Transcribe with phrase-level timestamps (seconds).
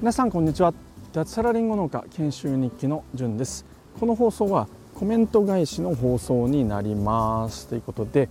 [0.00, 0.72] 皆さんこんにちは。
[1.12, 3.66] 脱サラリンゴ農家研修日記のじゅんです。
[4.00, 7.66] この放送はコメント返しの放送になります。
[7.66, 8.30] ということで、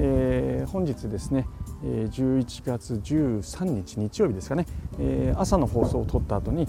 [0.00, 1.46] えー、本日ですね
[1.82, 4.66] 11月13日日曜日ですかね
[5.36, 6.66] 朝の放送を撮った後に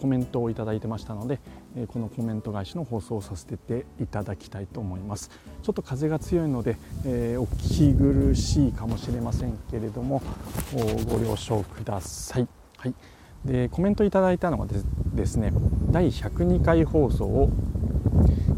[0.00, 1.40] コメントをいただいてましたので
[1.88, 5.30] このコメント返しの放送をさせていただきたいと思います。
[5.62, 10.22] ちょっと風が強いのでお聞き苦しいかもしれませんけれども
[11.08, 12.48] ご了承ください、
[12.78, 12.94] はい。
[13.44, 14.66] でコメントいただいたのは
[15.14, 15.52] ですね
[15.90, 17.50] 第102回放送を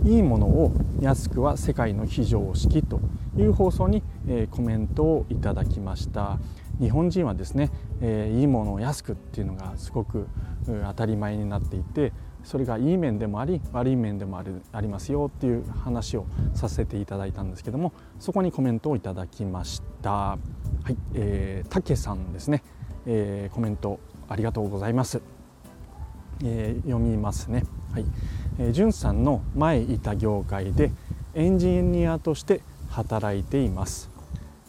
[0.04, 3.00] いいものを安くは世界の非常識と
[3.36, 6.38] いう放送に、えー、コメントをいただきました。
[6.80, 7.70] 日本人はですね、
[8.00, 10.26] えー、いいものを安くっていうのがすごく
[10.66, 12.12] 当たり前になっていて
[12.42, 20.10] それがいい面でもあり悪い面でもあるありますよっていう話をさせていただいたんですけどもそこにコメントをいただきました。
[20.10, 20.38] は
[20.88, 22.64] い、えー、たけさんですね、
[23.06, 25.22] えー、コメントありがとうございます、
[26.42, 27.62] えー、読みますね。
[27.92, 28.04] はい、
[28.58, 30.90] えー、じゅんさんの前いた業界で
[31.34, 32.62] エンジニアとして
[32.94, 34.10] 働いています。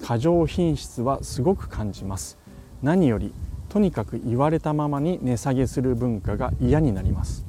[0.04, 2.38] 過剰品質はすごく感じます。
[2.82, 3.34] 何より
[3.70, 7.46] とにかく言われたままに値下げする文化が嫌になります。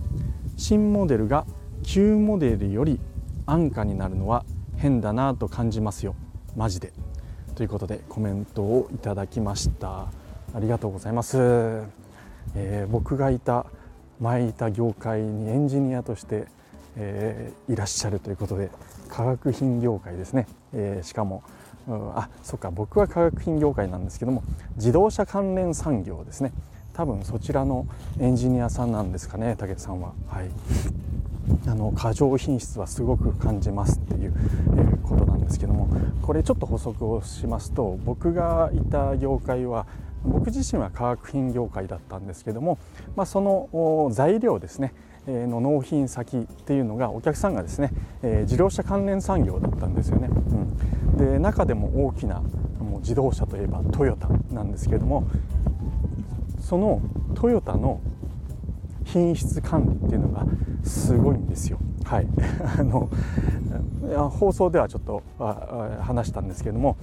[0.57, 1.47] 新モデルが
[1.83, 3.01] 旧モデルより
[3.47, 4.45] 安価になるのは
[4.77, 6.15] 変だなと感じますよ。
[6.57, 6.93] マジで。
[7.55, 10.09] ということでコメントをいただきました。
[10.55, 11.37] ありがとうございます、
[12.55, 13.67] えー、僕がいた
[14.21, 16.47] 前いた業界にエンジニアとして、
[16.97, 18.71] えー、いらっしゃるということで
[19.09, 21.43] 化学品業界ですね、えー、しかも
[21.89, 24.43] あそっか僕は化学品業界なんですけども
[24.77, 26.53] 自動車関連産業ですね。
[26.95, 27.87] 多分そちらの
[28.19, 30.13] エンジニアさんなんですかね武さんは。
[30.29, 30.49] はい。
[31.69, 34.35] あの過剰品質はすごく感じますっていう、
[34.77, 35.89] え、ことなんですけども
[36.23, 39.87] これちょっと補足をしますと僕がいた業界は
[40.25, 42.79] 僕自身は化学品業界だったんですけども、
[43.15, 44.93] まあ、その材料ですね。
[45.27, 47.91] の納品先っていうのがお客さんがですね、
[48.23, 52.41] え自動車関連産業だったんですよね、うん、で中でも大きな
[52.79, 55.29] もう自動車といえばトヨタなんですけれども
[56.61, 57.01] その
[57.35, 58.01] トヨタの
[59.05, 60.45] 品質管理っていうのが
[60.85, 61.79] すごいんですよ。
[62.05, 62.27] はい、
[62.79, 63.11] あの
[64.31, 65.23] 放送ではちょっと
[66.01, 66.97] 話したんですけれども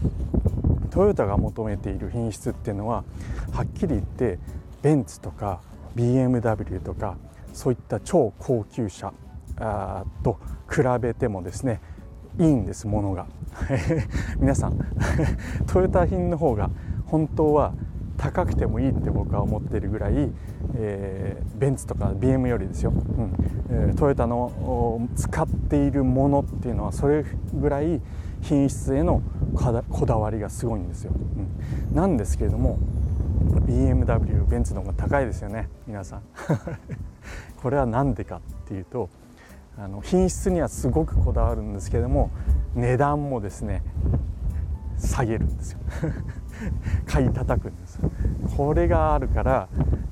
[0.92, 3.04] トヨタが求めている品質っていうのは
[3.52, 4.40] はっきり言って
[4.82, 5.60] ベンツとか
[5.96, 7.18] BMW とか
[7.54, 9.14] そういった超高級車
[10.24, 11.80] と比べてもですね
[12.40, 13.28] いいんですものが。
[14.40, 14.80] 皆さん
[15.68, 16.72] トヨタ品の方が
[17.06, 17.74] 本当は
[18.18, 20.32] 高くてもいいって僕は思ってるぐらい、
[20.76, 23.34] えー、ベンツとか BM よりですよ、うん。
[23.70, 28.02] えー、トヨタの使っているものっていうのはそれぐらい
[28.42, 29.22] 品質への
[29.90, 31.12] こだわりがすごいんですよ、
[31.92, 32.80] うん、なんですけれども
[33.44, 36.22] BMW ベンツの方が高いですよね皆さん。
[37.62, 39.10] これは何でかっていうと
[39.78, 42.30] あの品質にはすごくこだわるんですけども
[42.76, 43.82] 値段もですね
[44.98, 45.80] 下げるんですよ。
[47.08, 48.00] 買い叩くんです。
[48.56, 49.68] これがあるから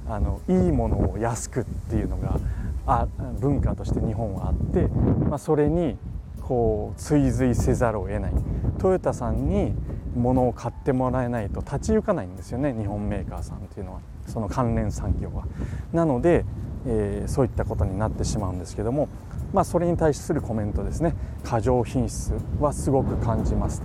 [0.08, 2.40] あのいいものを安くっていうのが
[2.86, 3.08] あ
[3.40, 4.88] 文化として日本はあって、
[5.30, 5.98] まあ、それに
[6.42, 8.34] こう追随せざるを得ない。
[8.80, 9.74] トヨタさんに
[10.16, 15.46] 物を買ってもらえないと立ち行かないんですよね日本メーカーさんっていうのはその関連産業は。
[15.94, 16.46] なので、
[16.86, 19.10] えー、そういったことになってしまうんですけども、
[19.54, 23.82] まあ、それに対するコメントですね過剰品質はすごく感じます。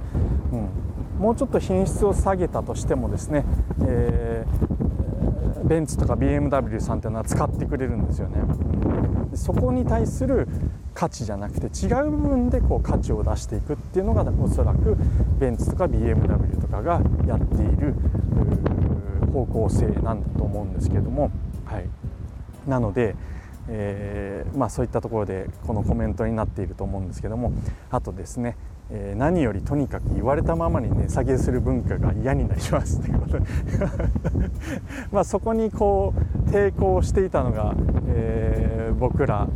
[0.52, 3.44] うん、もうちょっと品質を下げたとしてもですね、
[3.86, 8.36] えー、ベンツとか BMW さんっていうのは使ってくれるんですよね。
[9.34, 10.48] そこに対する
[10.96, 14.96] 価値じゃなくて違う部分でこう価値を出していくっていうのがおそらく
[15.38, 17.94] ベンツとか BMW とかがやっている
[19.32, 21.30] 方向性なんだと思うんですけれども、
[21.66, 21.88] はい、
[22.66, 23.14] なので、
[23.68, 27.52] えー、まあ、そういったところでこのコメントになっていると思うんですけども
[27.90, 28.56] あとですね
[28.88, 33.46] え、何よりとにかく言われたままに値下げする文化が嫌になりますということで。
[35.10, 36.14] まあそこにこ
[36.46, 37.74] う抵抗していたのが、
[38.06, 39.48] えー、僕ら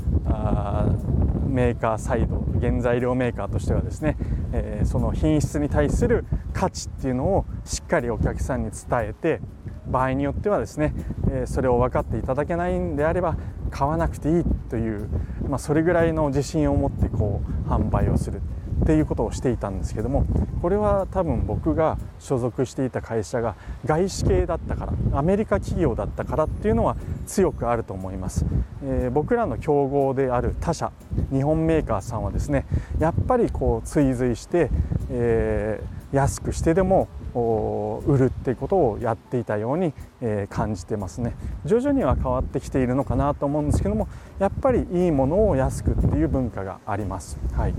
[1.50, 4.16] メーカーサイド原材料メーカーとしてはですね、
[4.52, 9.40] えー、その品質に対する価値っていうのをしっかりお客さんに伝えて
[9.86, 10.94] 場合によってはですね、
[11.32, 13.36] えそれを分かっていただけないんであれば
[13.70, 15.08] 買わなくていいという、
[15.48, 18.40] まあ、それぐらいの自信を持ってこう販売をする。
[18.82, 20.24] っていうことをしていたんですけども
[20.62, 26.96] これは多分僕が所属していた会社が外資系だったからアメリカ企業だったからっていうのは
[27.26, 28.44] 強くあると思います、
[28.84, 30.92] えー、僕らの競合である他社
[31.32, 32.66] 日本メーカーさんはですね
[32.98, 34.70] やっぱりこう追随して、
[35.10, 37.08] えー安くしてでも
[38.06, 41.36] 売るっていうことをやっていたように、えー、感じてますね。
[41.64, 47.74] 徐々には変わってきているのかなと思うんですけどもやっぱりいいものを安くっていう文化があります、はい、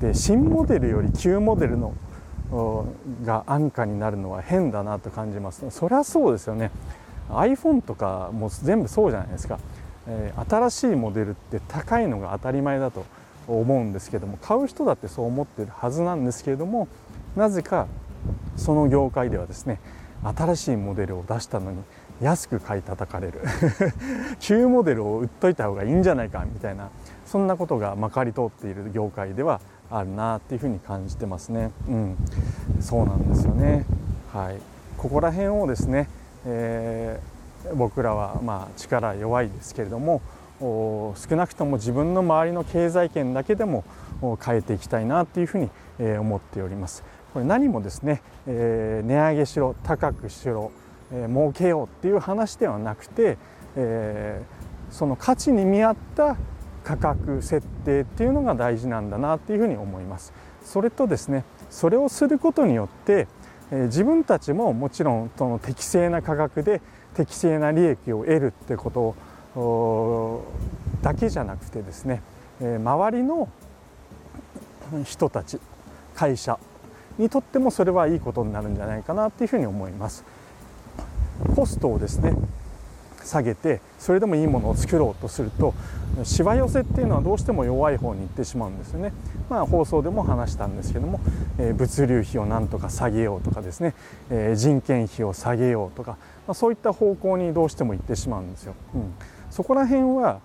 [0.00, 1.94] で新モデルより旧モデルの
[3.24, 5.68] が安価になるのは変だなと感じます。
[5.70, 6.70] そりゃそうですよね。
[7.30, 9.58] iPhone とかも全部そうじゃないですか、
[10.06, 13.04] えー、新しいモデルって高いのが当たり前だと
[13.46, 16.88] 思うんですけども買う人だってそう思ってるはずなんですけれども
[17.36, 17.86] なぜか
[18.56, 19.80] その業界ではですね
[20.22, 21.82] 新しいモデルを出したのに
[22.20, 23.40] 安く買い叩かれる。
[24.40, 26.88] 旧モデルを売っといた方がいいんじゃないかみたいな
[27.26, 31.70] そんなことがまかり通っている業界ではあるなっていうふうに感じてますね。
[31.88, 32.16] うん、
[32.80, 33.84] そうなんですよね。
[34.32, 34.58] はい、
[34.96, 36.08] ここら辺をですね、
[36.46, 40.20] えー、僕らはまあ力弱いですけれども
[40.60, 43.84] 少なくとも自分の周りの経済圏だけでも
[44.44, 45.70] 変えていきたいなっていうふうに
[46.18, 47.04] 思っております。
[47.32, 50.72] これ何もですね、えー、値上げしろ高くしろ、
[51.12, 53.36] えー、儲けようっていう話ではなくて、
[53.76, 56.36] えー、その価値に見合った
[56.88, 60.32] 価格設定っていうのが大事なんだなっていうふうに思います。
[60.64, 63.28] それとですねそれをすることによって、
[63.70, 66.80] え、自分たちももちろんその適正な価格で
[67.14, 70.44] 適正な利益を得るってこと
[71.02, 72.22] だけじゃなくてですね、
[72.62, 73.50] え、周りの
[75.04, 75.60] 人たち
[76.14, 76.58] 会社
[77.18, 80.24] にとってもそれはいいことになるんじゃないかなっていうふうに思います
[81.54, 82.32] コストをですね
[83.28, 85.74] 下げてそれでもいいものを作ろうとすると
[86.24, 89.12] しわ寄せっていうのはどうしても弱い方に行ってしまうんですよね。
[89.48, 91.20] まあ放送でも話したんですけども、
[91.58, 93.94] えー、物流費をなんとか下げようとかですね、
[94.30, 96.12] えー、人件費を下げようとか、
[96.46, 99.14] まあ、そういった方向にどうしても行ってしまうんですよ、うん、
[99.50, 100.40] そこら辺は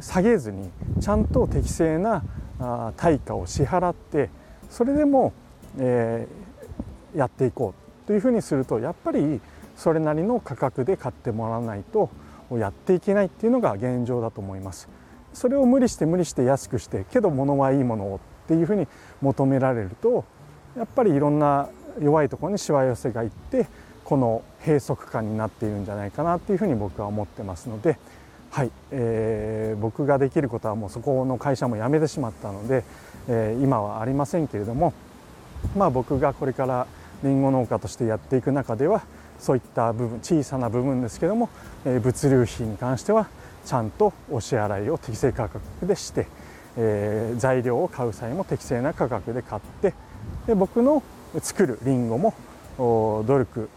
[0.00, 0.70] 下げずに
[1.00, 2.22] ちゃんと適正な
[2.60, 4.30] あ対価を支払って
[4.70, 5.32] それでも
[5.78, 7.74] えー、やっていこ
[8.04, 9.40] うというふうにするとやっぱり
[9.78, 12.10] それなりの価格で買ってもらわないと
[12.50, 14.88] やっていけないっていうのが現状だと思います。
[15.32, 18.88] それを無理して無理して安くしてけど物はいいものをっていうふうに
[19.20, 20.24] 求められると
[20.76, 21.68] やっぱりいろんな
[22.00, 23.66] 弱いところにしわ寄せがいって
[24.04, 27.98] この閉塞感になっているんじゃないかなっていうふうに僕は思ってますので
[28.50, 32.82] はい、えー、僕ができることはもうそこの会社も辞めてしまったので、
[33.28, 34.94] えー、今はありませんけれども
[35.76, 36.86] まあ、僕がこれから
[37.22, 39.02] りんご農家としてやっていく中では
[39.38, 41.48] そういった部分小さな部分ですけども、
[41.84, 43.28] え、物流費に関しては
[43.64, 46.26] ちゃんとお支払いを適正価格でして、
[46.76, 49.94] えー、材料を買う際も適正な価格で買って
[50.46, 51.02] で僕の
[51.40, 52.34] 作るりんごも
[52.78, 53.68] 努力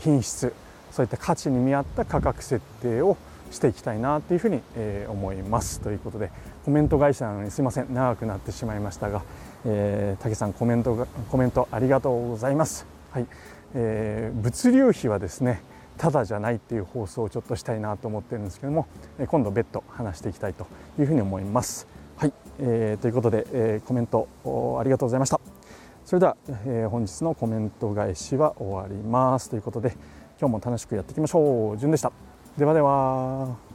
[0.00, 0.52] 品質
[0.90, 3.16] そういった価値に見合った価格設定を
[3.50, 6.30] していきたいなというふうに、えー、思いますということで
[6.64, 9.22] コメント会社なのにすいません長くなってしまいましたが、
[9.64, 12.86] えー、竹さんコメントがコメントありがとうございます。
[13.10, 13.26] はい、
[13.74, 15.62] えー、物流費はですね
[15.98, 18.86] ただじゃないっていう放送をちょっとしたいなと思ってるんですけども、
[19.18, 20.66] え今度別途話していきたいと
[20.98, 21.88] いうふうに思います。
[22.16, 24.28] はい、えー、ということで、えー、コメント
[24.80, 25.40] ありがとうございました。
[26.04, 26.36] それでは、
[26.66, 29.94] えー、本日のコメント返しは終わりますということで
[30.40, 31.76] 今日も楽しくやっていきましょう。
[31.76, 32.12] じゅんでした。
[32.56, 33.67] ではでは。